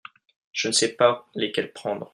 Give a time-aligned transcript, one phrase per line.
[0.51, 2.09] Je ne sais pas lesquelles prendre.